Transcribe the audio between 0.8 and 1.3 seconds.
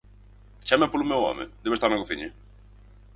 polo meu